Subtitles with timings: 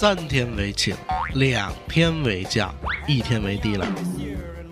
[0.00, 0.94] 三天为请，
[1.34, 2.72] 两天为将，
[3.08, 3.84] 一天为低了。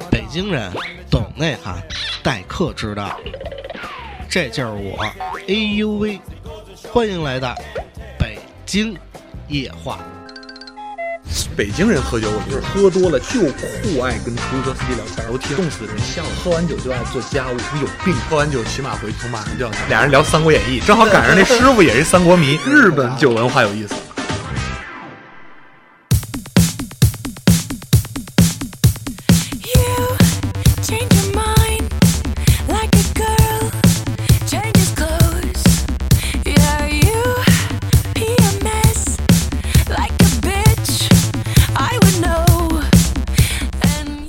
[0.08, 0.72] 北京人
[1.10, 1.82] 懂内涵，
[2.22, 3.18] 待客之道。
[4.30, 5.04] 这就是我，
[5.48, 6.20] 哎呦喂！
[6.92, 7.56] 欢迎来到
[8.16, 8.96] 北京
[9.48, 9.98] 夜话。
[11.56, 16.28] 北京人喝酒，我觉得喝多了就酷爱跟出租车司机聊天，我听冻死人笑了。
[16.36, 18.14] 喝完酒就爱做家务，你有病！
[18.30, 22.60] 喝完酒骑马回去，马上就要俩人聊《三国演义》，正好赶上那师傅也是三国迷。
[22.64, 23.96] 日本酒文化有意思。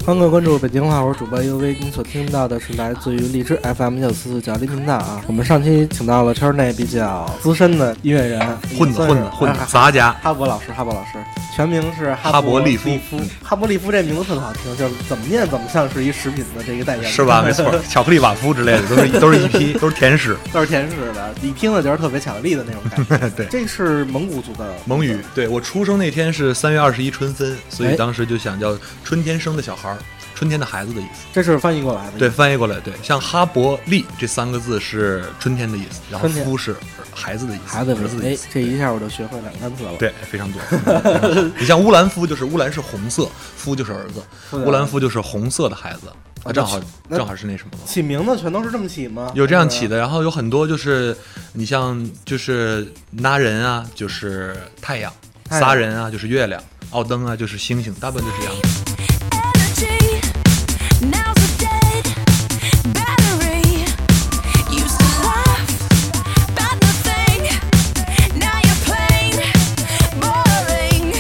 [0.08, 1.76] 欢迎各位关注北京话，我是主播 UV。
[1.82, 5.22] 您所听到的是来自于荔枝 FM 九四四角音频道啊。
[5.28, 8.40] 我们上期请到了圈内比较资深的音乐人，
[8.80, 10.14] 混子，混子，混杂家。
[10.24, 11.22] 哈勃老师，哈勃老师，
[11.54, 13.20] 全名是哈勃利夫夫。
[13.44, 17.42] 哈勃利夫这名字特别好听，就是怎么念怎么像是一食品的这个代言人，是吧？
[17.46, 20.38] 没错， 巧克力瓦夫之类的都是 都是一批，都是甜食。
[20.54, 23.30] 都是甜食的，一听了就是特别巧克力的那种感觉。
[23.36, 29.97] 对这是蒙古族的蒙语，对我出生那天是三月二十一春分，所哎以当时就想叫春天生的小孩儿，
[30.38, 31.26] 春天的孩子的意思。
[31.34, 32.20] 这是翻译过来的。
[32.20, 36.76] 对，，翻译过来，对，像哈伯利这三个字是春天的意思，然后夫是
[37.12, 39.92] 孩子的意思，孩子儿子的意思。，哎这一下我就学会两个单词了。
[39.98, 40.62] 对，非常多。
[41.58, 44.22] 你像乌兰夫，就是乌兰是红色，夫就是儿子，
[44.56, 46.14] 乌兰夫就是红色的孩子，啊
[46.44, 46.80] 啊，正好
[47.10, 47.80] 正好是那什么嘛。
[47.88, 49.32] 起名字全都是这么起吗？
[49.34, 49.98] 有这样起的。
[49.98, 51.18] 然后有很多就是
[51.54, 52.88] 你像就是
[53.24, 55.12] 拉人啊，就是太阳；
[55.50, 58.87] 太阳撒人啊，就是月亮；奥登啊，就是星星，大部分就是这样。
[59.78, 60.20] Energy
[61.02, 62.04] now's a dead
[62.94, 63.86] battery.
[64.72, 65.70] Used to laugh
[66.50, 67.44] about nothing.
[68.40, 69.34] Now you're plain
[70.20, 71.14] boring.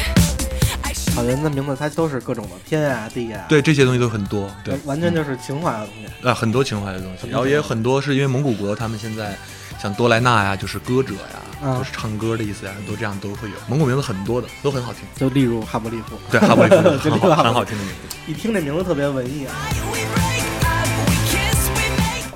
[0.83, 6.27] I 草原的名字它都是各种的天啊、地啊，对，这些东西都很多，对，完全就是情怀的东西。
[6.27, 9.37] 啊，很多情怀的东西，然后也有很多是因为蒙古国他们现在
[9.81, 13.55] 像多莱纳呀，就是歌者呀，啊就是唱歌的意思呀，都这样都会有。
[13.67, 15.03] 蒙古名字很多的，都很好听。
[15.15, 18.17] 就例如哈布利夫，对，哈布利夫 很好听的名字。
[18.27, 19.55] 一听这名字特别文艺啊。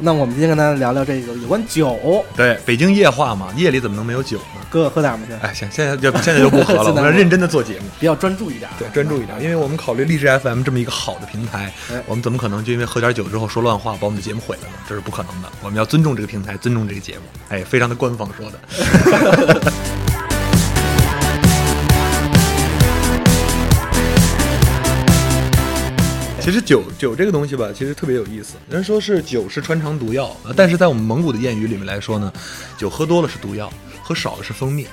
[0.03, 4.65] 那我们今天跟大家聊聊这个有关酒，对，北京夜话嘛，夜里怎么能没有酒呢？
[4.69, 5.23] 哥喝点儿吗？
[5.27, 7.85] 现在哎，行，现在就现在就不喝了， 我们要认真的做节目。
[7.99, 8.75] 比较专注一点啊。
[8.79, 14.73] 对，专注一点，因为我们考虑励志 FM 这么一个好的平台哎，我们怎么可能就因为喝点酒之后说乱话，把我们的节目毁了呢？
[14.89, 15.49] 这是不可能的。
[15.61, 17.21] 我们要尊重这个平台，尊重这个节目。
[17.49, 19.71] 哎，非常的官方说的。
[26.41, 28.55] 其实酒酒这个东西吧，其实特别有意思。
[28.67, 32.33] 人说是酒是穿肠毒药，但是在我们蒙古的谚语里面来说呢，
[32.79, 33.71] 酒喝多了是毒药，
[34.01, 34.87] 喝少了是蜂蜜。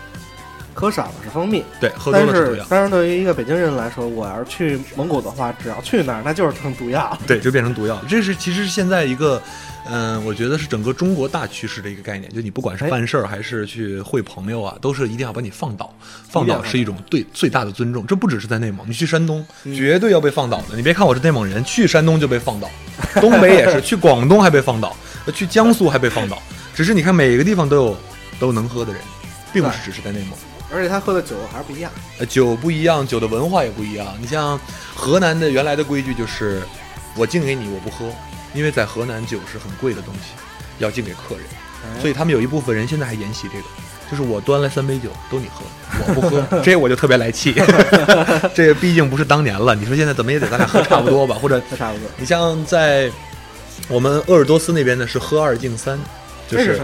[0.79, 7.19] 喝少了是蜂蜜，对，喝多但了是毒药，但是对于一个北京人来说，我要是去蒙古的话，只要去那儿，那就是成毒药。
[7.27, 8.01] 对，就变成毒药。
[8.09, 9.43] 这是其实是现在一个，
[9.91, 12.33] 嗯、我觉得是整个中国大趋势的一个概念。
[12.33, 15.93] 就你不管是哎办事儿还是去会朋友啊，都是一定要把你放倒。
[16.31, 18.07] 放倒是一种对最大的尊重。
[18.07, 20.77] 这不只是在内蒙，你去山东、嗯绝对要被放倒的。
[20.77, 22.71] 你别看我是内蒙人，去山东就被放倒，
[23.21, 24.95] 东北也是， 去广东还被放倒，
[25.27, 26.41] 呃去江苏还被放倒。
[26.73, 27.97] 只是你看每个地方都有
[28.39, 29.03] 都能喝的人，
[29.53, 30.39] 并不是只是在内蒙。
[30.71, 31.91] 而且他喝的酒还是不一样。
[32.19, 34.15] 呃，酒不一样，酒的文化也不一样。
[34.21, 34.59] 你像
[34.95, 36.63] 河南的原来的规矩就是，
[37.17, 38.11] 我敬给你，我不喝，
[38.55, 40.33] 因为在河南酒是很贵的东西，
[40.79, 41.45] 要敬给客人，
[41.85, 43.65] 哎所以他们有一部分人现在还沿袭这个，
[44.11, 45.65] 就是我端来三杯酒都你喝，
[46.09, 47.55] 我不喝， 这我就特别来气。
[48.55, 51.35] 这个毕竟不是当年了，你说现在怎么也得咱俩喝差不多吧？
[51.37, 52.09] 或者那 差不多。
[52.17, 53.11] 你像在
[53.89, 55.99] 我们鄂尔多斯那边呢，是喝二敬三，
[56.49, 56.81] 就是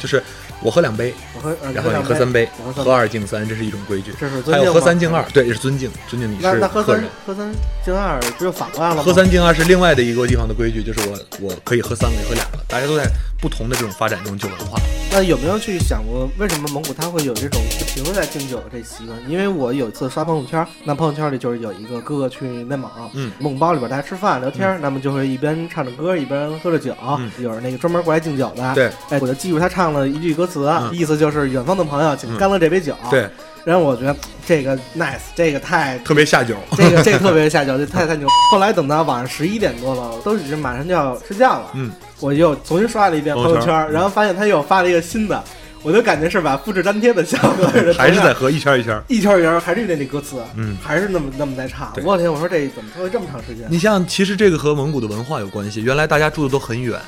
[0.00, 0.22] 就是
[0.62, 4.12] 我喝两杯，我喝，呃然后你喝三三杯喝，二敬三，这是一种规矩。
[4.20, 7.04] 这是还有喝三敬二，对，也是尊敬，尊敬你是客人。
[7.26, 7.50] 喝三
[7.84, 9.02] 敬二不就反过来了吗？
[9.02, 13.04] 喝三敬二是另外的一个地方的规矩，就是我我可以喝三个，也喝两个，大家都在
[13.40, 14.78] 不同的这种发展这种酒文化。
[15.12, 19.18] 那有没有去想过，为什么蒙古它会有这种不停的在敬酒的这习惯？
[19.28, 28.74] 因为我有一次刷朋友圈，那朋友圈里就是有一个哥哥去内蒙，嗯蒙古包里边大家吃饭聊天，那么就会一边唱着歌一边喝着酒，嗯有人那个专门过来敬酒的。
[28.74, 32.94] 对，哎，我就记住他唱了一句歌词，嗯意思就是远方的朋友，请干了这杯酒。
[33.10, 33.28] 对，
[33.64, 34.14] 然后我觉得
[34.46, 36.54] 这个 nice，这个太特别下酒。
[36.76, 38.28] 这个这个 特别下酒，这太太牛。
[38.52, 41.90] 后来等到晚上十一点多了，都已经马上就要睡觉了，嗯，
[42.20, 45.42] 我又重新刷了一遍朋朋友圈然后发现他又发了一个新的，
[45.82, 49.02] 我就感觉是把复制粘贴的效果还是在和一圈一圈。
[49.08, 51.92] 一圈一圈，还是那那歌词，嗯还是那么那么在唱。
[52.04, 53.66] 我天，我说这怎么拖了这么长时间？
[53.70, 55.80] 你像，其实这个和蒙古的文化有关系。
[55.82, 57.00] 原来大家住的都很远，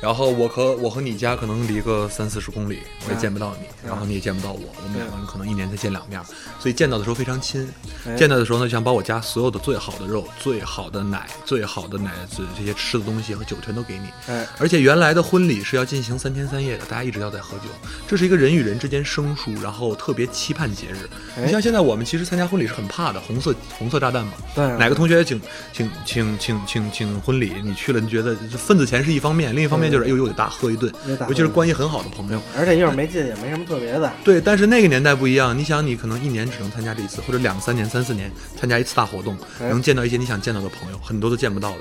[0.00, 6.20] 然后我和我和你家可能离个三四十公里，我也见不到你，然后你也见不到我，我们两个人可能一年才见两面，
[6.58, 7.68] 所以见到的时候非常亲。
[8.06, 14.08] 哎见到的时候呢，就想把我家所有的最好的肉、最好的奶、最好的奶这这些吃的东西和酒全都给你。
[14.28, 17.64] 哎，而且原来的婚礼是要进行三天三夜的，大家一直要在喝酒，
[18.06, 21.08] 这是一个人与人之间生疏，然后特别期盼节日。
[21.36, 24.32] 哎你像现在我们其实参加婚礼是很怕的，红色红色炸弹嘛。
[24.54, 25.40] 对啊哪个同学请
[25.72, 30.92] 请请请请请婚礼，你去了，你觉得份子钱是一方面，另一方面就是哎呦又得大喝一顿
[31.28, 32.40] 尤其是关系很好的朋友。
[32.56, 34.12] 而且一会儿没劲也没什么特别的。
[34.24, 41.78] 对，但是那个年代不一样，你想，你可能一年只能参加这一次，或者两三年、三四年参加一次大活动，哎能见到一些你想见到的朋友，很多都见不到的。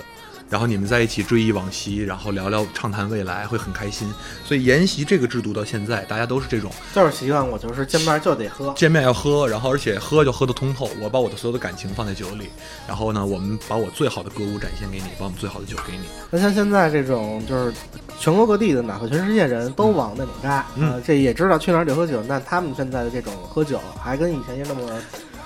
[0.50, 4.12] 然后你们在一起追忆往昔，然后聊聊畅谈未来，会很开心。
[4.46, 10.90] 所以沿袭这个制度到现在，大家都是这种就是习惯我就是见面就得喝，见面要喝，然后而且喝就喝得通透。
[11.02, 12.50] 我把我的所有的感情放在酒里，
[12.88, 16.06] 然后呢，我们把我最好的歌舞展现给你，把我们最好的酒给你。
[16.32, 17.74] 那像现在这种就是
[18.20, 22.24] 全国各地的，哪怕全世界人都往那种扎，嗯呃，这也知道去哪儿得喝酒。
[22.24, 24.82] 那他们现在的这种喝酒，还跟以前一样那么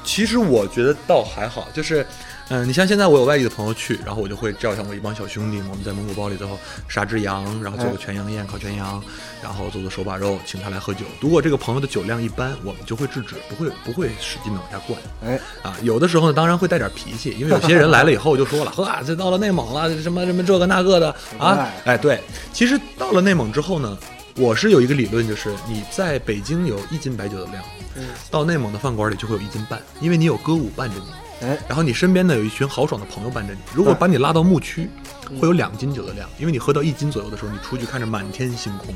[0.04, 2.06] 其实我觉得倒还好，就是，
[2.52, 6.60] 嗯、你像现在我有外地的朋友去，然后我就会叫上我一帮小兄弟们，我们在蒙古包里头
[6.90, 9.02] 杀只羊，然后做个全羊宴，烤全羊，
[9.42, 11.06] 然后做做手把肉，请他来喝酒。
[11.22, 15.00] 如果这个朋友的酒量一般，我们就会制止，不会不会使劲的往下灌。
[15.24, 21.56] 哎，啊，有的时候呢，当然会带点脾气，因为有些人来了以后就说了， 呵，这到了内蒙了，什么什么这个那个的啊
[21.86, 22.22] 对，哎，对，
[22.52, 23.98] 其实到了内蒙之后呢，
[24.36, 27.64] 我是有一个理论，就是你在北京有一斤白酒的量，
[27.96, 31.21] 嗯到内蒙的饭馆里就会有一斤半，因为你有歌舞伴着你。
[31.42, 33.60] 哎，然后你身边呢有一群豪爽的朋友伴着你。
[33.74, 34.90] 如果把你拉到牧区，
[35.30, 38.94] 嗯会有两斤酒的量，因为你喝到一斤左右的时候，你出去看着满天星空，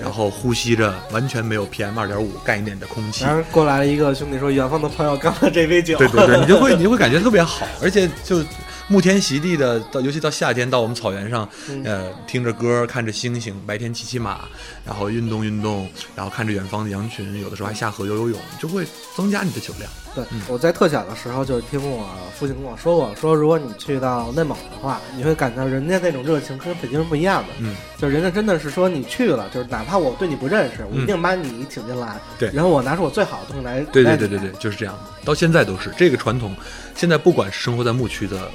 [0.00, 3.36] 然后呼吸着完全没有 PM 二点五概念的空气然。
[3.36, 8.42] 后过来了一个兄弟说，远方的朋友干了这杯酒，对对对，你就会 你就会感觉特别好，而且就
[8.88, 14.40] 沐天席地的，到尤其到夏天到我们草原上，嗯呃，听着歌，看着星星，白天骑骑马，
[14.86, 15.86] 然后运动运动，
[16.16, 19.90] 然后看着远方的羊群，有的时候还下河游游泳，就会增加你的酒量。
[20.14, 22.08] 对，我在特小的时候就听我
[22.38, 27.48] 父亲跟我说过，说如果你去到内蒙的话，你会感到人家那种热情跟北京是不一样的。
[27.58, 33.80] 嗯，就人家真的是说你去了，就是哪怕我对你不认识，我一定把你请进来，对然后我拿出我最好的东西来。
[33.92, 36.54] 对对对对对，就是这样的，到现在都是这个传统。
[36.94, 38.48] 现在不管是生活在牧区的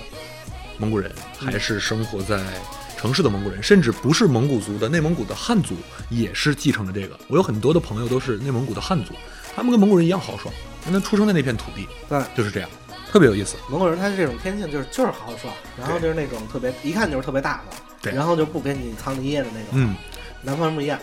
[0.78, 2.40] 蒙古人，还是生活在
[2.96, 5.76] 城市的蒙古人，甚至不是蒙古族的内蒙古的汉族，
[6.10, 7.20] 也是继承了这个。
[7.28, 9.14] 我有很多的朋友都是内蒙古的汉族，
[9.56, 10.54] 他们跟蒙古人一样豪爽，
[10.88, 12.70] 因为他出生的那片土地，对就是这样，
[13.12, 13.56] 特别有意思。
[13.70, 19.70] 蒙古人他是这种天性，就是就是豪爽，然后就是那种特别一看就是特别大方，对然后就不给你藏着掖着那种。
[19.74, 19.96] 嗯，
[20.42, 20.98] 南方人不一样，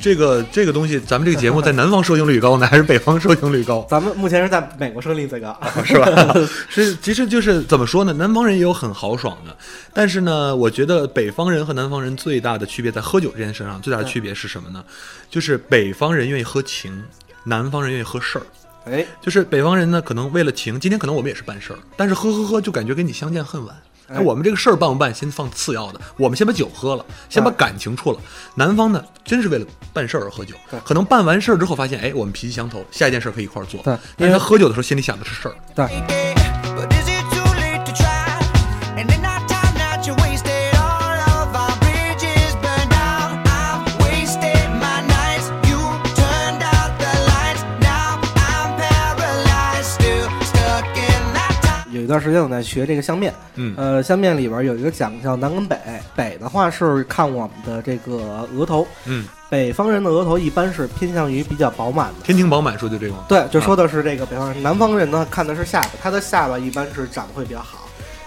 [0.00, 3.86] 这个这个东西，咱们这个节目在南方收听率高呢， 还是北方收听率高？
[3.90, 6.34] 咱们目前是在美国收听率最高，是吧？
[6.68, 8.12] 是，其实就是怎么说呢？
[8.14, 9.56] 南方人也有很豪爽的，
[9.92, 14.82] 但是呢，我觉得北方人和南方人最大的区别在喝酒这件事上，最大的区别是什么呢？
[15.28, 17.04] 就是北方人愿意喝情，
[17.44, 18.46] 南方人愿意喝事儿。
[18.90, 23.76] 哎，就是北方人呢，可能为了情，今天可能我们也是办事儿，但是喝喝喝就感觉跟你相见恨晚。
[24.08, 28.18] 哎，哎我们这个事儿办不办，先放次要的，我们先把酒喝了，先把感情处了。
[28.54, 33.82] 南方呢，真是为了办事儿而喝酒对，可能办完事儿之后发现，哎，我们脾气相投，下一件事儿可以一块儿做。
[33.82, 35.54] 对但是他喝酒的时候心里想的是事儿。
[35.74, 35.86] 对，
[52.08, 55.78] 段时间我在学这个相面，嗯呃，相面里边有一个讲叫南跟北，
[56.16, 62.24] 北的话是看我们的这个额头，嗯，北方人的额头一般是偏向于比较饱满的。
[62.24, 63.24] 天庭饱满说就这个吗？
[63.28, 64.62] 对，就说的是这个北方人。
[64.62, 67.77] 南方人呢，看的是下巴，他的下巴一般是长得会比较好。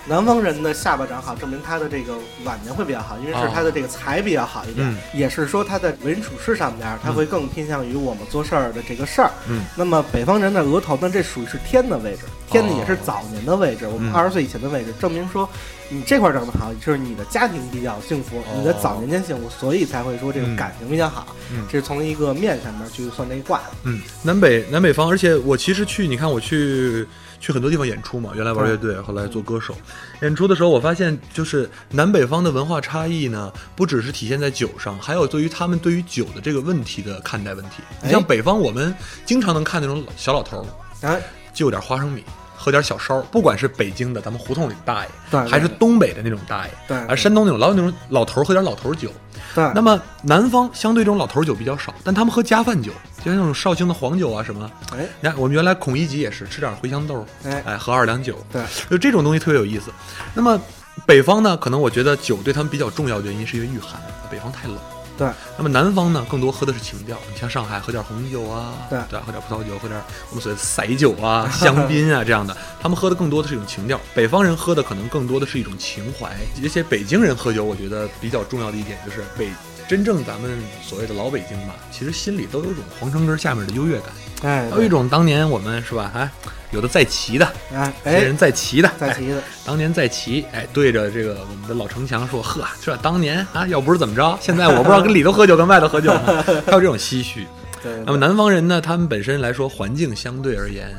[0.07, 9.31] 南方人的下巴长好，证明他的这个晚年会比较好，因为是他的这个财比较好一点，嗯也是说他在为人处事上边，他会更偏向于我们做事儿的这个事儿。
[9.47, 15.47] 嗯，那么北方人的额头呢，这属于是天的位置，天呢也是早年的位置，我们嗯二十岁以前的位置，证明说
[15.89, 21.35] 你这块儿长得好，就是你的家庭比较幸福，你的早年间幸福，所以才会说这个嗯感情比较好。
[21.53, 23.65] 嗯这是从一个面上面去算这一卦的。
[23.83, 27.05] 嗯，南北南北方，而且我其实去，你看我去
[27.41, 29.75] 去很多地方演出嘛，原来玩乐队，后来做歌手。
[30.21, 37.81] 演出的时候，我发现就是南北方的文化差异呢，不只是体现在酒上，还有对于他们对于酒的这个问题的看待问题。
[38.03, 38.95] 你像哎北方，我们
[39.25, 40.65] 经常能看那种小老头儿，
[41.01, 41.21] 哎，
[41.51, 42.23] 就点花生米。
[42.61, 49.09] 喝点小烧，不管是北京的咱们胡同里的大爷，对对还是东北的那种大爷，对而山东那种老有那种老头喝点老头酒，
[49.55, 54.69] 对，那么南方相对这种老头酒比较少，但他们喝家饭酒，就像那种绍兴的黄酒啊什么。
[54.93, 59.91] 哎，你看，我们原来孔乙己也是吃点茴香豆，哎哎，喝二两酒，对，就这种东西特别有意思。
[60.35, 60.59] 那么
[61.07, 63.99] 北方呢，可能我觉得酒对他们比较重要的原因是因为御寒，
[64.29, 64.77] 北方太冷。
[65.21, 67.15] 对，那么南方呢，更多喝的是情调。
[67.31, 70.01] 你像上海喝点红酒啊，对对，喝点葡萄酒，喝点
[70.31, 74.01] 我们所谓的塞酒啊、 香槟啊这样的，他们喝的更多的是一种情调。
[74.15, 76.35] 北方人喝的可能更多的是一种情怀。
[76.63, 79.47] 而且北京人喝酒，我觉得比较重要的一点就是北
[79.87, 84.09] 真正咱们所谓的老北京吧，其实心里都有一种皇城根儿下面的优越感，
[84.43, 86.29] 哎，还有一种当年我们是吧，哎，
[86.71, 96.43] 有的在骑的，哎些人，在骑的，哎在骑的，当年在骑，哎，对着这个我们的老城墙说：“呵，这当年啊，要不是怎么着，现在我不知道跟里头喝酒跟外头喝酒呢。
[96.65, 97.45] ”还有这种唏嘘。
[97.83, 100.95] 对，那么南方人呢，他们本身来说环境相对而言，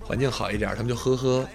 [0.00, 1.46] 环境好一点，他们就喝喝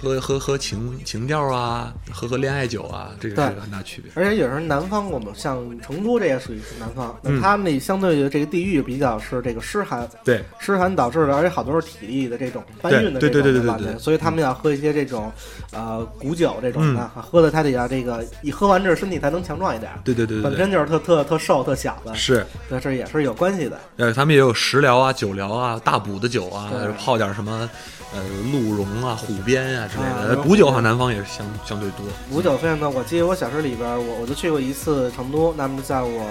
[0.00, 4.10] 喝喝喝情情调啊，喝喝恋爱酒啊，这个是个很大区别。
[4.14, 15.32] 而且有时候南方，我们像成都这也属于是南方，那嗯他们那相对于这个地域比较是这个湿寒，对，湿寒导致的，而且好多是体力的这种搬运的对这种对对对对对所以他们要喝一些这种
[15.72, 19.90] 呃古酒这种的，喝的他得要这个一喝完之后身体才能强壮一点。
[20.04, 22.46] 对对对对对，本身就是特特特瘦特小的，是。
[22.68, 23.80] 对，这也是有关系的。
[23.96, 27.68] 呃，他们也有食疗啊、酒疗啊、大补的酒啊对，泡点什么
[28.14, 30.36] 呃鹿茸啊、虎鞭啊之类啊的。
[30.36, 32.06] 补酒好像南方也是相相对多。
[32.30, 36.26] 古酒非常多，我记得我小时候里边，我我就去过一次成都，那么在我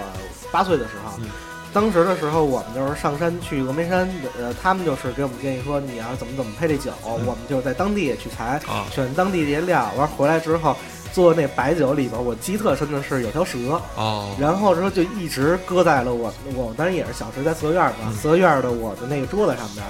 [0.51, 1.29] 八岁的时候，嗯
[1.73, 4.09] 当时的时候我们就是上山去峨眉山，
[4.39, 10.73] 呃，他们就是给我们建议说你要怎么怎么配这酒，我们就是在当地也去采，嗯啊选当地这些料，完回来之后
[11.11, 13.57] 做那白酒里边，我记忆特深的是有条蛇，
[13.97, 19.85] 哦，然后之后就一直搁在了我我当然也是小时候在四合院嘛，四合院的我的那个桌子上边，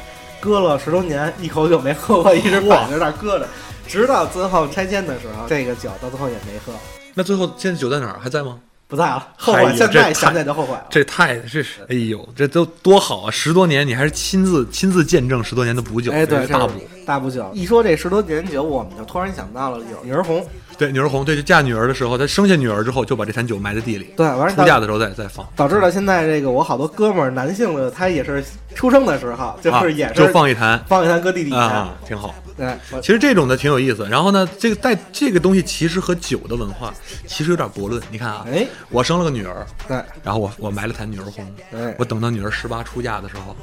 [0.46, 3.48] 搁了十多年，一口酒没喝过，一直摆在那儿搁着，
[3.88, 6.72] 直到最后拆迁的时候，这个酒到最后也没喝。
[7.16, 8.20] 那最后现在酒在哪儿？
[8.22, 8.60] 还在吗？
[8.88, 10.86] 不在了，后悔，现在想起来就后悔了。
[10.90, 13.32] 这太这是，哎呦，这都多好啊！
[13.32, 16.74] 十多年，你还是亲自亲自见证十多年的补酒，哎，对，大补。
[17.06, 17.50] 大补酒。
[17.54, 20.46] 一说这十多年酒，我们就突然想到了有女儿红，
[20.78, 28.44] 对，女儿红，对，就嫁女儿的时候，她生下女儿之后，就把这坛酒埋在地里，对，完出嫁的时候再再放，导致了现在这个我好多哥们儿，男性的他也是
[28.76, 32.34] 出生的时候，就啊是也是就放一坛放一坛搁地底下，啊，挺好。
[32.58, 34.08] 对，其实这种的挺有意思。
[34.10, 36.94] 然后呢，这个在这个东西其实和酒的文化
[37.28, 38.02] 其实有点悖论。
[38.10, 43.56] 你看啊，哎，我生了个女儿，对然后我我埋了坛女儿红，哎我等到女儿十八出嫁的时候，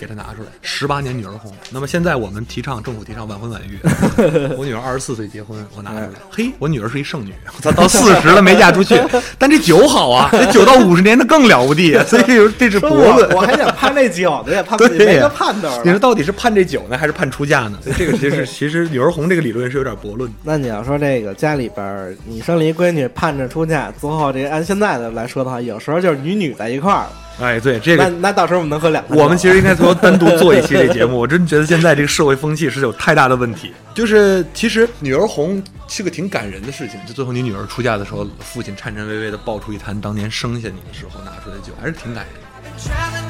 [0.00, 1.52] 给她拿出来，十八年女儿红。
[1.70, 3.78] 那么现在我们提倡政府提倡晚婚晚育，
[4.56, 8.98] 我女儿二十四岁结婚，我拿出来，嘿，我女儿是一剩女，她到四十了没嫁出去，
[9.38, 13.28] 但这酒好啊，这酒到五十年那更了不地，所以有这是说悖论。
[13.30, 15.98] 我我还想盼这酒呢，也盼不起，没个盼头你说。
[15.98, 17.78] 到底是盼这酒呢，还是盼出嫁呢？
[17.82, 20.36] 所 以这个其实其实女儿红这个理论是有点驳论的。
[20.42, 27.12] 那你要说这个家里边儿你生了一闺女，盼着出嫁，最后这按现在的来说的话，有时候就是女女在一块儿了。
[27.40, 31.18] 哎，对这个，那到时候我们能喝两我们其实应该说单独做一期这节目。
[31.18, 33.72] 我真觉得现在这个社会风气是有太大的问题。
[33.94, 43.29] 就是其实女儿红是个挺感人的事情，就最后你女儿出嫁的时候，父亲颤颤巍巍的抱出一坛当年生下你的时候拿出来的酒，还是挺感人的。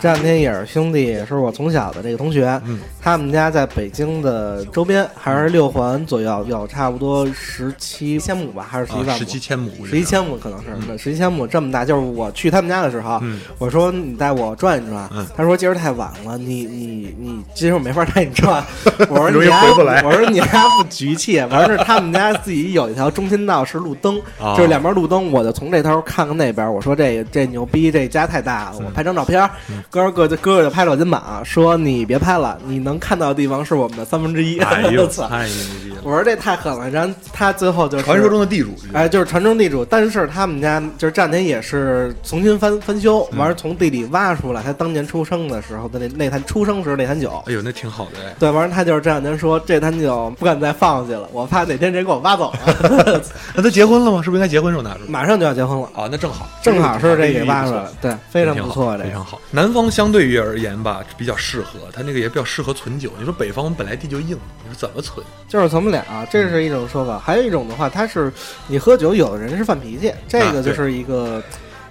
[0.00, 2.78] 这两天也是兄弟，也是我从小的这个同学，嗯。
[3.00, 9.16] 他们家在北京的周边，还是六环左右，有差不多十七千亩吧，还是十一万？
[9.16, 13.40] 十七千亩，十一千亩可能是，那十一千亩这么大，就是我去他们家的时候，嗯。
[13.58, 15.24] 我说你带我转一转，嗯。
[15.36, 18.64] 他说今儿太晚了，你你你今儿我没法带你转，
[19.08, 20.02] 我说你还回不来。
[20.04, 24.54] 我说你还不局气，完事儿他们家自己有一条中心道是路灯，哦。
[24.56, 29.48] 就是两边路灯，我就从这头看看那边，我说这这牛逼，这家太大了，我拍张照片，
[29.90, 35.28] 哥就哥哥就拍了我肩膀，说你别拍了，你能看到的地方是我们的三分之一，哎我呦， 操！
[35.28, 35.96] 太牛逼了！
[36.02, 47.42] 我说这太狠了，然后他最后就是传说中的地主，哎，就是传中地主，但是他们家就是这两天也是重新翻翻修，嗯完了从地里挖出来他当年出生的时候的那那坛出生时那坛酒。
[47.46, 48.34] 哎呦，那挺好的哎。
[48.38, 53.22] 对，完了他就是这两天说这坛酒不敢再放下去了，我怕哪天谁给我挖走了，
[53.54, 54.20] 那他结婚了吗？
[54.22, 55.06] 是不是应该结婚时候拿出来？
[55.08, 57.84] 马上就要结婚了，啊，那正好，正好是这给挖出来。
[58.00, 59.40] 对，非常不错，这非常好。
[59.50, 63.12] 南方相对于而言吧，比较适合，它那个也比较适合存酒。
[63.18, 64.30] 你说北方我们本来地就硬，
[64.64, 65.24] 你说怎么存？
[65.46, 67.18] 就是存不了，这是一种说法。
[67.18, 68.32] 还有一种的话，它是
[68.66, 71.40] 你喝酒，有的人是犯脾气，这个就是一个，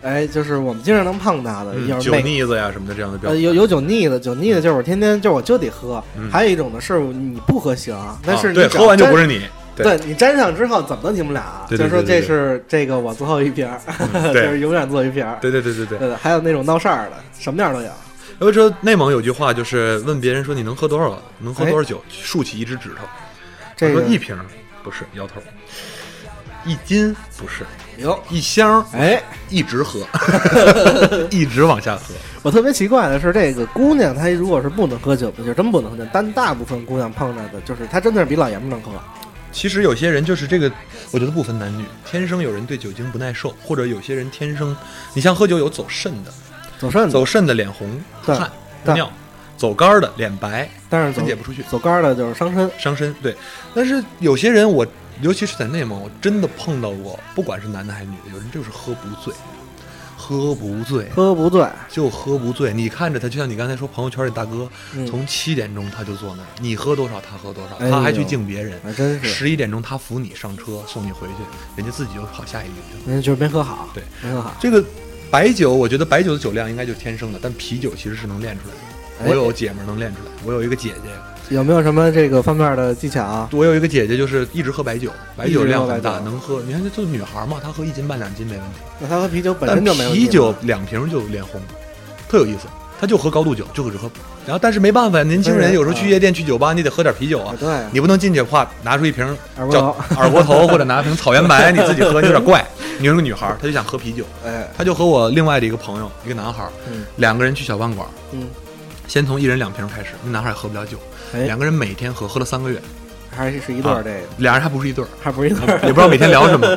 [0.01, 9.41] 哎，就是我们经常能碰到的，嗯酒有每腻子呀什么的这样的比较呃，有有酒腻子，酒腻子就是我天天就是我就得喝，嗯还有一种呢是你不喝行，但是啊对你喝完就不是你。
[9.83, 13.79] 对你粘上之后怎么都停不了，就是说这是这个我最后一瓶儿，
[14.33, 15.37] 就是永远最后一瓶儿。
[15.41, 15.97] 对对对对对。
[15.97, 17.89] 对，还有那种闹事儿的，什么样都有。
[18.39, 23.05] 有说内蒙有句话就是问别人说你能喝多少，能喝多少哎酒，竖起一只指头。
[23.75, 24.37] 这个一瓶，
[24.83, 25.41] 不是摇头。
[26.65, 27.63] 一斤不是，
[27.97, 29.99] 哟，一箱哎，一直喝，
[31.29, 32.13] 一直往下喝。
[32.41, 36.03] 我特别奇怪的是，这个姑娘她如果是不能喝酒的，就真不能喝酒。
[36.11, 38.91] 但大部分姑娘碰着的就是她真的是比老爷们能喝。
[39.55, 40.69] 其实有些人就是这个，
[41.11, 44.75] 我觉得不分男女，天生有人对酒精不耐受，或者有些人天生，
[45.13, 46.33] 你像喝酒有走肾的，
[46.77, 47.89] 走肾的走肾的脸红、
[48.25, 48.51] 对汗、
[48.83, 49.07] 对尿；
[49.55, 52.69] 走肝儿的脸白、但是分解不出去、走肝儿的就是伤身。
[52.77, 53.15] 伤身。
[53.23, 53.33] 对，
[53.73, 54.85] 但是有些人我，
[55.21, 59.33] 尤其是在内蒙，我真的碰到过，不管是男的还是女的，有人就是喝不醉，
[60.15, 61.09] 喝不醉。
[61.09, 68.79] 喝不醉，就喝不醉，你看着他，就像你刚才说，朋友圈里大哥，嗯从七点钟他就坐那儿，你喝多少他喝多少，哎呦他还去敬别人。
[68.83, 71.43] 还真是，十一点钟他扶你上车送你回去，
[71.75, 73.03] 人家自己就跑下一个去了。
[73.07, 74.55] 人家就是没喝好，对，没喝好。
[74.59, 74.83] 这个
[75.29, 78.81] 白酒，我觉得白酒的酒量应该就是天生的，但啤酒其实是能练出来的。
[79.17, 81.09] 哎我有姐们儿能练出来，我有一个姐姐，
[81.49, 83.49] 有没有什么这个方面的技巧啊？
[83.51, 86.61] 我有一个姐姐就是一直喝白酒，白酒量很大，喝能喝。
[86.65, 91.61] 你看，就女孩嘛，她喝一斤半两斤没问题，那她喝啤酒本但身就没问题啤酒两瓶就脸红，
[92.27, 92.67] 特有意思。
[92.97, 94.09] 她就喝高度酒，就只喝。
[94.45, 97.59] 然后但是没办法，年轻人有时候去夜店去酒吧，你得喝点啤酒啊啊，。
[97.59, 102.65] 对，你不能进去话拿出一瓶叫二锅头， 二锅头或者拿瓶草原白，你自己喝有点怪。
[102.97, 108.47] 你是个女孩，她就想喝啤酒，哎，她就和我另外的一个朋友，一个男孩，嗯两个人去小饭馆，嗯，
[109.07, 110.09] 先从一人两瓶开始。
[110.23, 110.97] 那男孩也喝不了酒，
[111.33, 112.81] 哎，两个人每天喝，喝了三个月，
[113.35, 116.67] 还是是一对儿这个，俩人还不是一对儿，还不是一对儿， 也不知道每天聊什么。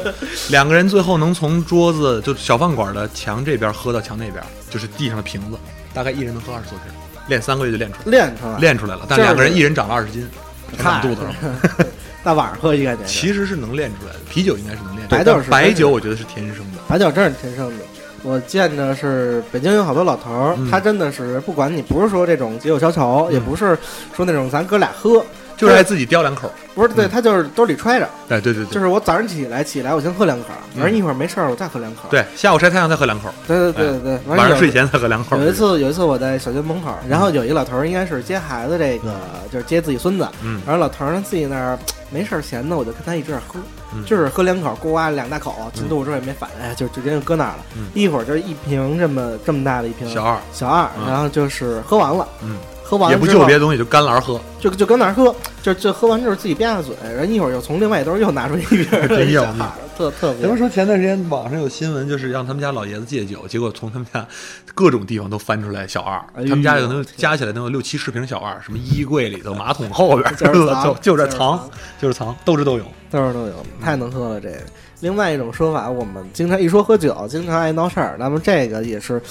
[0.51, 5.59] 两个人最后能从桌子就小饭馆的墙这边喝到墙那边，就是地上的瓶子，
[5.95, 6.93] 大概一人能喝二十多瓶，
[7.29, 9.07] 练三个月就练出来，练出来，练出来了。
[9.09, 10.29] 但就是两个人一人长了二十斤，
[10.79, 11.87] 长肚子上。
[12.25, 15.25] 大晚上喝应该得，其实是能练出来的，啤酒应该是能练出来的。
[15.25, 16.79] 白酒是白酒，我觉得是天生的。
[16.89, 17.85] 白酒真是天生的。
[18.29, 23.77] 我见着是北京有好多老头他真的是不管你不是说这种解酒消愁，嗯也不是
[24.15, 25.25] 说那种咱哥俩喝，
[25.59, 26.51] 就是爱自己叼两口。
[26.75, 27.11] 不是对嗯。
[27.11, 30.83] 他就是兜里揣着，哎，对对对，就是我早上起来起来我先喝两口，嗯。
[30.83, 35.37] 完一会儿没事儿我再喝两口，对，下午晒太阳再喝两口，对对对对晚上睡前再喝两口。
[35.37, 39.15] 有一次，有一次我在小学门口，然后有一老头儿，应该是接孩子，这个
[39.53, 40.29] 就是接自己孙子。
[40.43, 41.79] 嗯，然后老头儿呢自己那儿
[42.11, 43.59] 没事儿闲的，我就跟他一直在喝，
[43.95, 44.05] 嗯。
[44.05, 47.59] 就是喝两口，呱呱两大口，进肚子之后也没反应，哎，就直接就搁那儿了。
[47.77, 47.89] 嗯。
[47.95, 51.09] 一会儿就是一瓶这么这么大的一瓶小二，小二，嗯。
[51.11, 52.57] 然后就是喝完了，嗯，
[52.89, 54.41] 喝完也不就别的东西，就干篮喝。
[54.59, 58.83] 就就跟那儿喝，就就喝完之后自己吧嗒嘴，然后一会儿又从另外一兜又拿出一瓶
[59.31, 64.27] 小孩儿， 特特别咱们说前段时间网上有新闻，就是让他们家老爷子戒酒，结果从他们家
[64.75, 71.71] 各种地方都翻出来小二，哎他们家有能加起来能有六七十瓶小二，什么衣柜里头、马桶后边， 就是就就这藏藏，
[72.01, 72.87] 就是藏，斗智斗勇。
[73.11, 74.59] 斗智斗勇，太能喝了这个。
[75.01, 78.17] 另外一种说法，我们经常一说喝酒，经常爱闹事儿。
[78.19, 79.23] 那么这个也是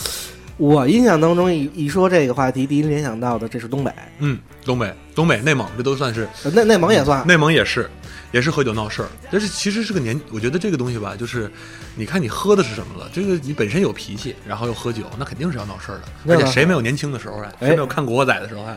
[0.57, 7.25] 我印象当中一一说这个话题，第一联想到的这是东北，嗯，东北、东北、内蒙，这都算是呃内内蒙也算。
[7.27, 7.87] 内蒙也是，
[8.31, 9.07] 也是喝酒闹事儿。
[9.31, 11.51] 但是其实是个年，我觉得这个东西吧，就是
[11.95, 13.07] 你看你喝的是什么了。
[13.13, 16.33] 这个你本身有脾气，然后又喝酒，那肯定是要闹事儿的。
[16.33, 17.51] 而且谁没有年轻的时候啊？
[17.59, 18.75] 哎谁没有看《古惑仔》的时候啊？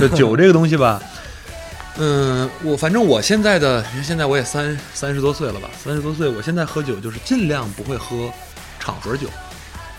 [0.00, 1.02] 就酒这个东西吧，
[1.98, 8.30] 嗯，我反正我现在的，现在我也三三十多岁了吧，三十多岁，我现在喝酒就是尽量不会喝
[8.78, 9.26] 场合酒，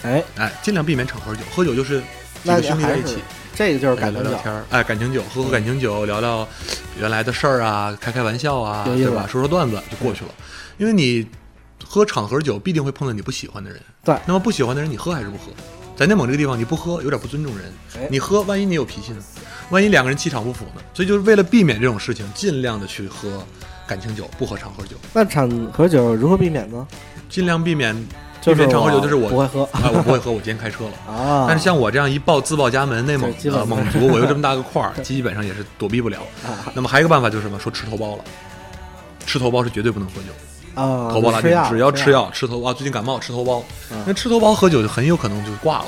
[0.03, 1.41] 哎，哎，尽量避免场合酒。
[1.55, 2.01] 喝酒就是
[2.43, 3.17] 几个兄弟在一起。
[3.55, 4.29] 这个就是哎感情酒。
[4.29, 6.47] 聊聊天儿，哎，感情酒，喝喝感情酒，聊聊
[6.99, 9.25] 原来的事儿啊，开开玩笑啊，对吧？
[9.27, 10.31] 说说段子就过去了。
[10.77, 11.27] 因为你
[11.83, 13.81] 喝场合酒，必定会碰到你不喜欢的人。
[14.03, 15.51] 对那么不喜欢的人，你喝还是不喝？
[15.95, 18.07] 在内蒙这个地方，你不喝有点不尊重人哎。
[18.12, 19.23] 你喝，万一你有脾气呢？
[19.71, 20.81] 万一两个人气场不符呢？
[20.93, 23.43] 所以就是为了避免这种事情，尽量的去喝
[23.88, 26.88] 感情酒，不喝场合酒，那场合酒如何避免呢？
[27.27, 27.95] 尽量避免。
[28.47, 30.91] 就是避免场合酒就是我不会喝啊，我不会喝，我今天开车了。
[31.13, 31.45] 啊。
[31.47, 36.19] 但是像我这样一报自报家门，内蒙呃蒙族，我又这么大个块儿，基本上也是躲避不了。
[36.45, 37.60] 啊那么还有一个办法就是什么？
[37.60, 38.23] 说吃头孢了，
[39.25, 45.88] 吃头孢是绝对不能喝酒，啊，头孢拉吃药，筋只要吃吃药吃头啊，最近感冒吃头孢嗯，那吃头孢喝酒就很有可能就挂了，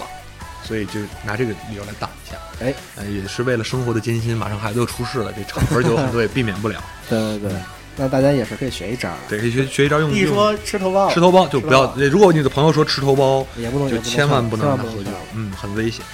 [0.64, 2.36] 所以就拿这个理由来挡一下。
[2.62, 6.84] 哎，呃，也是为了生活的艰辛，马上孩子又出世了，这场合酒 很多也避免不了。
[7.10, 7.60] 对对对，
[7.98, 9.16] 那大家也是可以学一招儿。
[9.28, 10.10] 对，可以学学一招用。
[10.10, 16.06] 用一说吃头孢，吃头孢就不要如果你的朋友说吃头孢，也不能，就千万不能喝酒嗯，很危险。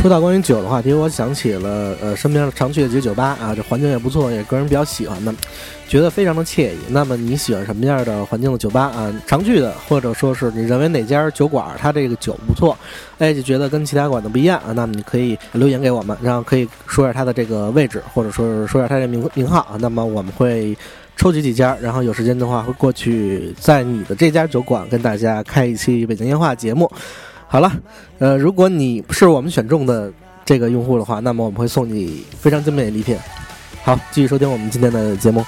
[0.00, 5.34] 说到关于酒的话题，我想起了呃身边的常去的几个酒吧啊，这环境也不错，也个人比较喜欢的，
[5.86, 6.78] 觉得非常的惬意。
[6.88, 9.12] 那么你喜欢什么样的环境的酒吧啊？
[9.26, 12.74] 常去的，或者说是你认为哪家酒馆它这个酒不错，
[13.18, 19.76] 哎，就觉得跟其他馆子不一样啊，那么你可以留言给我们，然后可以说一下它的这个位置，或者说是说一下它的名名号啊。
[19.78, 20.74] 那么我们会。
[21.16, 26.90] 抽取几家，然后有时间的话会过去在你的这家酒馆跟大家开一期北京烟话节目。
[27.52, 27.72] 好了，
[28.20, 30.08] 呃，如果你是我们选中的
[30.44, 33.18] 这个用户的话，那么我们会送你非常精美的礼品。
[33.82, 35.44] 好，继续收听我们今天的节目。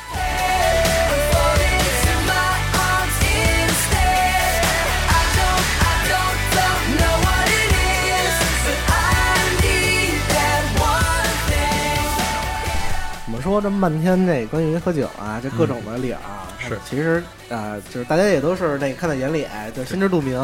[13.40, 20.40] 说这么半天，这关于喝酒啊，这各种的理儿啊，是其实啊、就是大家也都是那看在眼里，就心知肚明。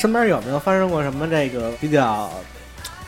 [0.00, 2.32] 身边有没有发生过什么这个比较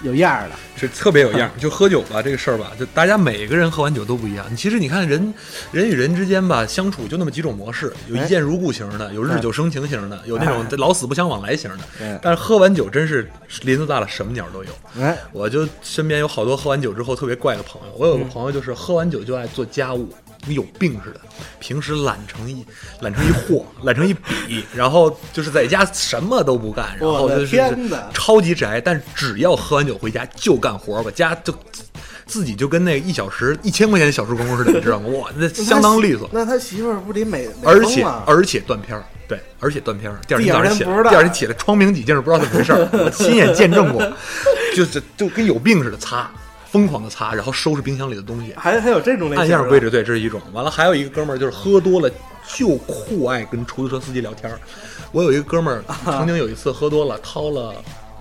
[0.02, 0.54] 有样儿的？
[0.76, 1.58] 是特别有样儿。
[1.58, 4.44] 就喝酒吧这个事儿吧，就大家每个人喝完酒都不一样。
[4.54, 5.32] 其实你看人
[5.70, 12.18] 人与人之间吧相处就那么几种模式，有一见如故型的，有日久生情型的，有那种哎老死不相往来型的。
[12.20, 13.26] 但是喝完酒真是
[13.62, 14.70] 林子大了，什么鸟都有。
[15.00, 17.94] 哎，我就身边有好多喝完酒之后特别怪的朋友。
[17.96, 20.12] 我有个朋友就是喝完酒就爱做家务，
[20.46, 21.20] 跟有病似的。
[21.58, 22.64] 平时懒成一
[23.00, 27.56] 懒成一货，懒成一笔，然后就是在家什么都不干，然后就是
[28.12, 28.80] 超级宅。
[28.80, 31.54] 但只要喝完酒回家就干活，把家就
[32.26, 35.08] 自己就跟那一小时一千块钱的小时工似的，你知道吗？
[35.10, 36.28] 哇，那 相当利索。
[36.32, 40.18] 那他媳妇儿不得美，而且而且断片儿，对，而且断片儿。
[40.26, 44.02] 第二天早上起来，第二天起来窗明几净，不知道怎么回事儿，我亲眼见证过，
[44.74, 46.30] 就是就跟有病似的擦，
[46.72, 50.40] 疯狂的擦，然后收拾冰箱里的东西，还还有这种类型的按样规制，对，这是一种。
[50.52, 52.10] 完了，还有一个哥们儿就是喝多了
[52.56, 54.58] 就酷爱跟出租车司机聊天儿。
[55.12, 57.74] 我有一个哥们儿，曾经有一次喝多了，掏了。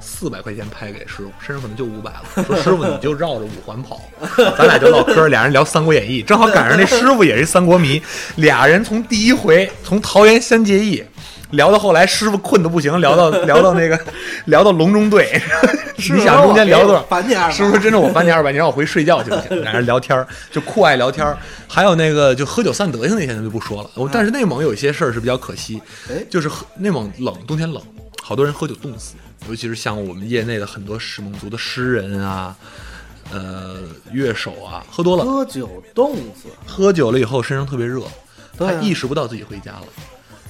[0.03, 2.43] 四百块钱拍给师傅，身上可能就五百了。
[2.43, 4.01] 说师傅你就绕着五环跑，
[4.57, 8.01] 咱俩就唠嗑，俩人聊《三国演义》，正好赶上那师傅也是三国迷，
[8.37, 11.03] 俩人从第一回从桃园三结义
[11.51, 13.99] 聊到后来，师傅困得不行，聊到 聊到那个
[14.45, 15.41] 聊到隆中队，
[15.97, 17.03] 你想中间聊多少？
[17.03, 19.61] 返你师傅真的我返你二百，你让我回去睡觉行不行？
[19.63, 21.37] 俩人聊天儿就酷爱聊天儿，
[21.67, 23.89] 还有那个就喝酒散德性那些咱就不说了。
[23.95, 27.81] 我但是内蒙有一些事儿是比较可惜哎，就是内蒙冷，冬天冷，
[28.23, 29.15] 好多人喝酒冻死，
[29.49, 32.55] 尤其是像我们业内的很多史蒙族的诗人啊。
[33.33, 33.77] 呃，
[34.11, 38.01] 乐手啊，喝多了，喝酒冻死，喝酒了以后身上特别热，
[38.57, 39.83] 他意识不到自己回家了。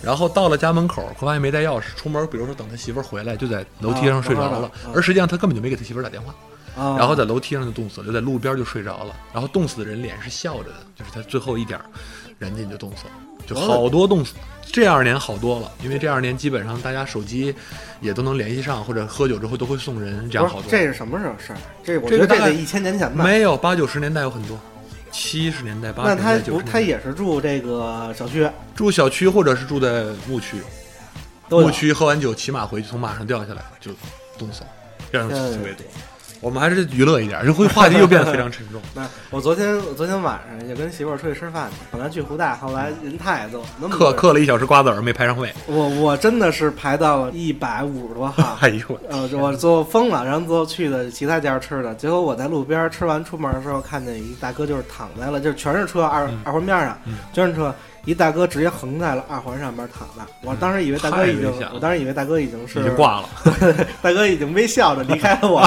[0.03, 6.33] 然后到了家门口，发现没带钥匙，出门比如说等他媳妇儿回来，就在楼梯上睡着了，而实际上他根本就没给他媳妇儿打电话，
[6.75, 9.15] 啊然后在楼梯上就冻死了，就在路边就睡着了。
[9.33, 11.85] 然后冻死的人脸是笑着的，就是他最后一点儿，
[12.39, 13.11] 人家就冻死了，
[13.45, 14.33] 就好多冻死。
[14.73, 17.53] 这二年好多了，因为这二年基本上大家手机
[17.99, 20.71] 也都能联系上，或者喝酒之后都会送人，这样好多。
[20.71, 21.59] 这是什么时候事儿？
[21.83, 23.21] 这我觉得这得一千年前吧。
[23.21, 24.57] 没有八九十年代有很多，
[25.11, 26.71] 七十年代、八十那他年代、九不，十年代。
[26.71, 30.61] 他也是住这个小区，住小区或者是住在牧区，
[31.49, 33.91] 牧区喝完酒骑马回去，从马上掉下来就
[34.37, 34.69] 冻死了，
[35.11, 35.85] 这样的特别多。
[36.41, 38.81] 我们还是娱乐一点，这会话题又变得非常沉重。
[38.95, 48.57] 那我昨天我昨天晚上也跟媳妇儿出去吃饭去，本来去湖大，后来人太多，嗑嗑了一小时瓜子儿没排上位，我我真的是排到了一百五十多号。
[48.59, 57.73] 哎呦我呃，我最后疯了，然后最后去的其他家吃的，结果我在路边吃完出门的时候，看见一大哥就是躺在了，就全是车二、嗯二环边上，嗯全是车，
[58.05, 60.31] 一大哥直接横在了二环上面躺着。
[60.43, 63.29] 我当时以为大哥已经我当时以为大哥已经是已经挂了。
[64.01, 65.61] 大哥已经微笑着离开了我，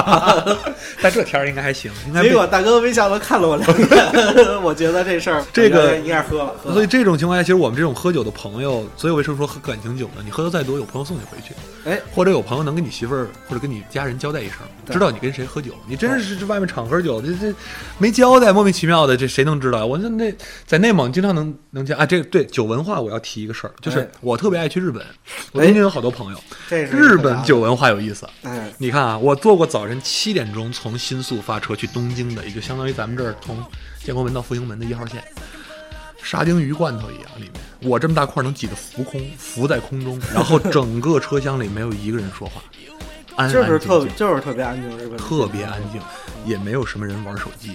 [1.01, 10.21] 但这天儿应该还行，应该被结果大哥微笑的看了我两眼，我觉得这事儿 这个应该是喝了，所以这种情况下，其实我们这种喝酒的朋友，所以我为什么说喝感情酒呢？
[10.23, 11.53] 你喝的再多，有朋友送你回去，
[11.89, 14.57] 哎，或者有朋友能跟你媳妇儿或者跟你家人交代一声，
[14.91, 15.71] 知道你跟谁喝酒。
[15.87, 17.53] 你真是这外面场喝酒，这这
[17.97, 19.85] 没交代，莫名其妙的，这谁能知道呀？
[19.85, 25.01] 我那那在内蒙经常能能见啊，这对酒文化我要提一个事儿，就是哎我特别爱去日本，
[25.53, 28.27] 我哎东京有好多朋友，日本酒，文化有意思。
[28.43, 33.63] 哎，你看啊，我坐过早晨七点钟从新宿发车去东京的，也就相当于咱们这儿从
[34.03, 35.23] 建国门到复兴门的一号线，
[36.21, 42.61] 沙丁鱼罐头一样，里面我这么大块能挤得浮空，浮在空中，然后整个车厢里没有一个人说话，
[43.35, 46.01] 安安就是静静，特就是特别安静，日本特别安静，
[46.45, 47.71] 也没有什么人玩手机。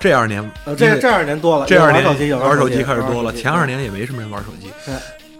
[0.00, 4.68] 这二年，呃，这这二年多了，这二年玩手机有玩手机机开始多了，前二年也没什么人玩手机。
[4.86, 4.94] 对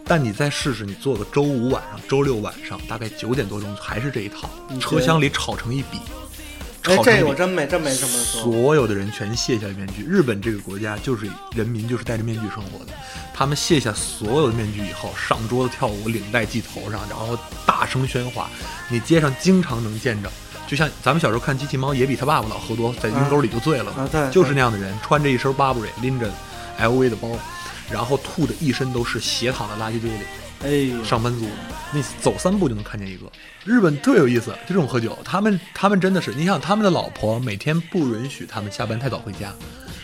[0.04, 5.98] 但你再试试，你做个周五晚上、周六晚上，大概九点多钟还是这一套，车厢里吵成一比。
[6.82, 8.42] 哎，这我真没真没这么说。
[8.42, 10.02] 所有的人全卸下面具。
[10.02, 12.92] 日本这个国家就是人民就是戴着面具生活的，
[13.32, 18.50] 他们卸下所有的面具以后，上桌子跳舞，领带系头上，然后大声喧哗。
[18.88, 20.32] 你街上经常能见着，
[20.70, 26.32] 就像咱们小时候看机器猫，也比他爸爸老喝多，在阴沟里就醉了嘛啊对就是那样的人，穿着一身 Burberry，拎着
[26.78, 27.28] LV 的包，
[27.90, 30.22] 然后吐的一身都是，斜躺在垃圾堆里。
[30.62, 31.44] 哎，上班族，
[31.90, 33.26] 你走三步就能看见一个。
[33.64, 39.52] 日本特别有意思，就这种喝酒，他们他们真的是，你想他们的老婆每天不允许他们下班太早回家，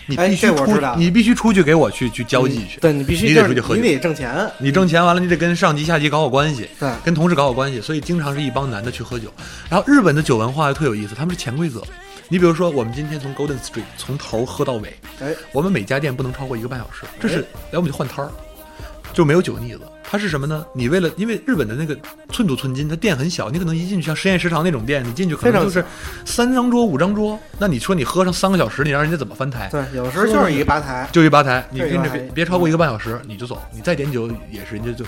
[0.07, 0.67] 你哎必须出
[0.97, 3.95] 你必须出去给我去去交际去，对你必须你就是得出去喝酒你。
[3.95, 9.33] 得挣钱，你挣钱完了，你得跟上级下级搞好关系，对跟同事搞好关系，所以经常是一帮男的去喝酒。
[9.69, 11.83] 然后日本的酒文化又特有意思，他们是潜规则，
[12.29, 17.41] 你比如说，我们今天从 Golden Street 从头喝到尾，哎，我们每家店不能超过一个半小时，这是
[17.73, 18.31] 哎我们就换摊儿，
[19.13, 19.81] 就没有酒腻子。
[20.09, 20.65] 它是什么呢？
[20.73, 21.97] 你为了因为日本的那个
[22.31, 25.85] 寸土寸金，它店很小，你可能一进去像实验食堂那种店，你进去可能就是
[26.25, 29.69] 三张桌、五张桌，那你说你喝上三个小时，你让人家怎么翻台？
[29.71, 35.05] 对，有时候就是一个吧台，就一吧台，你对跟着别别超过一个半小时你就走，你再点酒也是人家就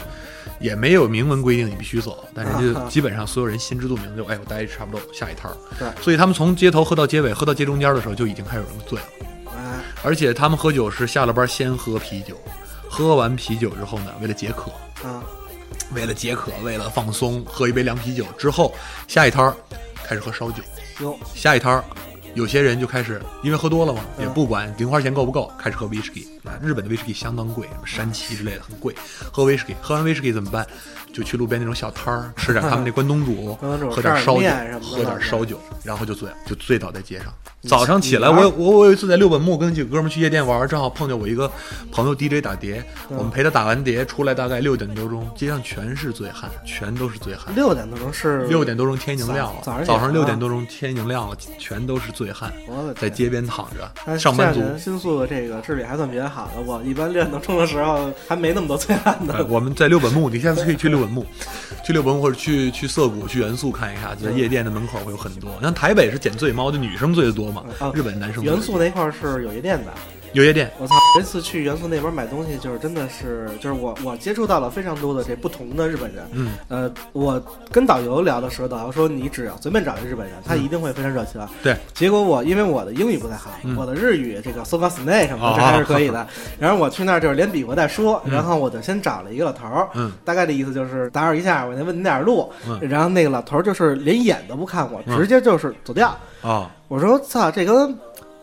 [0.58, 5.56] 也没有明文规定你必须走，但人家基本上所有人心知肚明，就哎我待差不多下一摊儿。
[5.78, 5.88] 对。
[6.02, 9.04] 所以他们从街头喝到街尾，喝到街中间的时候就已经开始有人醉了，
[9.56, 12.36] 哎，而且他们喝酒是下了班先喝啤酒，
[12.90, 14.70] 喝完啤酒之后呢，为了解渴，
[15.06, 15.22] 啊，
[15.94, 18.74] 为了解渴，为了放松，喝一杯凉啤酒之后，
[19.06, 19.54] 下一摊儿
[20.04, 20.62] 开始喝烧酒，
[21.00, 21.84] 哟，下一摊儿，
[22.34, 26.28] 有些人就开始因为喝多了嘛，嗯也不管零花钱够不够，开始喝威士忌。
[26.44, 28.94] 啊，日本的威士忌相当贵，什么山崎之类的很贵。
[29.30, 30.66] 喝威士忌，喝完威士忌怎么办？
[31.12, 33.54] 就去路边那种小摊儿吃点他们那关东煮，
[33.90, 34.48] 喝点烧酒
[34.80, 37.26] 喝点烧酒，然后就醉了，就醉倒在街上。
[37.62, 41.50] 早上起来，我有我我有一次在六本木跟几个哥们儿去夜店玩，正好碰见我一个
[41.90, 47.52] 朋友 DJ 打碟，嗯我们陪他打完碟出来，大概六点多钟，街上全是醉汉，全都是醉汉。
[47.56, 52.52] 六点多钟是六点多钟天已经亮了，早早上早上六点多钟天已经亮了，全都是醉汉
[52.96, 59.44] 在街边躺着，上班族新宿的这个治理还算比较好的，我一般六点多钟的时候还没那么多醉汉呢呃。
[59.46, 61.26] 我们在六本木，你下次可以去六本木，
[61.84, 65.50] 去六本木或者去去涩谷、去元素看一下，在夜店的门口会有很多。
[65.62, 69.92] 像台北是捡醉猫，就女生醉的多嘛啊，日本男生元素那块儿是有夜店的，
[70.32, 70.94] 有夜店，我操！
[71.16, 76.24] 这次去元素那边买东西，就是真的是，就是我我接触到了非常多的这不同的日本人。
[76.32, 81.40] 嗯，呃，我跟导游聊的时候，导游说你只要随便找一个日本人，他一定会非常热情。
[81.62, 86.26] 对，结果我因为我的英语不太好，嗯我的日语这个 so ga s n a 什么哦的这还是可以的。
[86.58, 92.52] 然后我去那儿就是连比划带说，然后我就先找了一个老头儿，嗯大概的意思就是打扰一下，我先问您点儿路。
[92.68, 96.14] 嗯然后那个老头儿就是连眼都不看我，嗯直接就是走掉。
[96.40, 97.92] 啊，我说操，这跟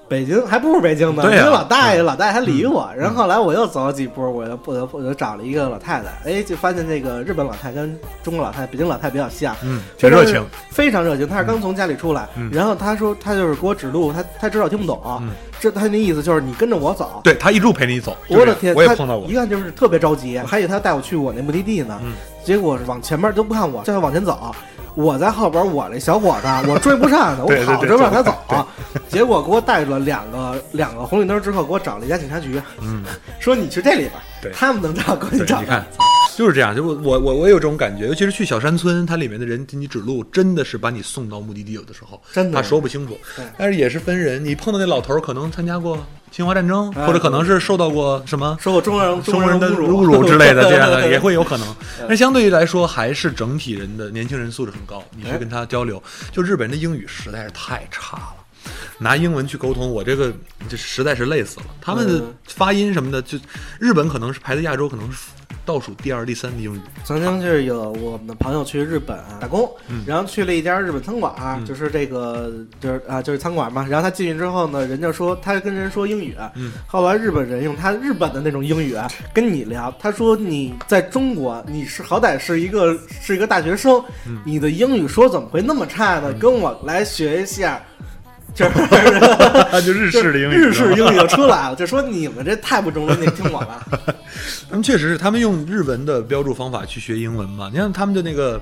[0.08, 1.40] 北京还不是北京呢，对啊。
[1.40, 2.06] 因为老大爷，嗯。
[2.06, 2.88] 老大爷还理我。
[2.96, 11.28] 然后后来我又走了几步，我又不得不找了一个老太太，哎，就发现那个日本老太跟中国老太、北京老太比较像，嗯，挺热情，，非常热情。
[11.28, 12.52] 她是刚从家里出来，嗯。
[12.54, 15.32] 然后她说她就是给我指路，她她知道听不懂，嗯。
[15.60, 17.22] 这她那意思就是你跟着我走。
[17.24, 19.28] 对她一路陪你走，我的天，她我也碰到过。
[19.28, 22.14] 一，看就是特别着急，还以为她带我去我那目的地呢，嗯。
[22.44, 24.56] 结果是往前面都不看我，叫她往前走。
[24.94, 28.34] 我在后边，我这小伙子我追不上他，我 跑着往他走。
[28.48, 28.58] 对，
[29.16, 33.02] 结果给我带了两个两个红绿灯之后，给我找了一家警察局，嗯，
[33.40, 35.68] 说你去这里吧对，他们能找，赶紧对，找你。
[35.68, 35.86] 看，
[36.36, 45.98] 就是这样，就我我我我有这种感觉，尤其是去小山村，它里面的人给你指路，真的是把你送到目的地，有的时候真的他说不清楚对，但是也是分人，你碰到那老头儿可能参加过
[46.30, 48.58] 侵华战争，哎或者可能是受到过什么。
[48.60, 51.66] 受过中国人中国人的侮侮辱之类的，这样的也会有可能。
[51.70, 51.76] 嗯
[52.10, 55.02] 但相对于来说，还是整体人的年轻人素质很高。
[55.16, 58.36] 你去哎跟他交流，就日本人的英语实在是太差了。
[58.98, 60.34] 拿英文去沟通，我这个
[60.68, 61.66] 就实在是累死了。
[61.82, 63.38] 他们的嗯发音什么的，就
[63.80, 65.30] 日本可能是排在亚洲，可能是
[65.66, 66.80] 倒数第二、第三的英语。
[67.04, 73.86] 曾经就是有我们的朋友去日本打工，嗯然后去了一家日本餐馆，嗯就是这个就是啊就是餐馆嘛。
[73.90, 78.96] 然后他进去之后呢，人家说他跟人说英语，嗯后来日本人用他日本的那种英语
[79.34, 86.32] 跟你聊，他说你在中国你是好歹是一个是一个大学生，嗯你的英语说怎么会那么差呢？
[86.34, 87.82] 跟我来学一下。
[88.56, 88.72] 就 是
[89.70, 94.16] 他就日式的英语，日式英语就出来了，就说你们这太不中文， 你听我的。
[94.70, 97.70] 他们确实是，他们用日文的标注方法去学英文嘛。
[97.72, 98.60] 你看他们的那个，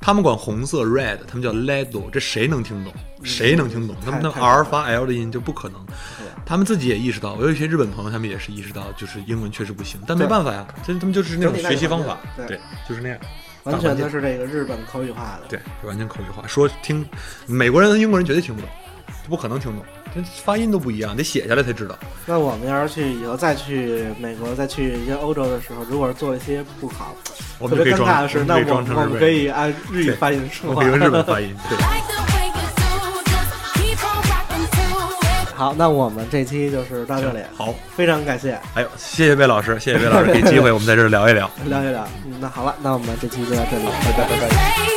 [0.00, 2.92] 他们管红色 red，他们叫 ledo，这谁能听懂？
[3.24, 3.96] 谁能听懂？
[4.04, 5.80] 他们的 r 发 l 的音就不可能。
[6.44, 13.18] 他们自己也意识到，我有一些日本朋友，他们也是意识到，就是英文确实不行，但没办法呀，这他们就是那种学习方法，对对，就是那样。
[13.64, 15.46] 完全的是这个日本口语化的。
[15.48, 17.06] 对，完全口语化，说听
[17.46, 18.68] 美国人和英国人绝对听不懂，
[19.28, 19.84] 不可能听懂，
[20.14, 21.98] 这发音都不一样，得写下来才知道。
[22.26, 30.90] 那我们要是去以后再去美国，再去一些欧洲的时候，如果是做一些不好、特别我们就可以装，尴尬的事，那我们可以按日语发音说话我们。
[30.90, 31.78] 用日本发音， 对。
[35.54, 41.48] 好，那我们这期就是到这里，好，非常感谢，哎呦，谢谢魏老师，谢谢魏老师，给机会我们在这儿聊一聊。
[41.66, 42.04] 聊一聊。
[42.26, 44.91] 嗯，那好了，那我们这期就到这里，拜拜拜拜。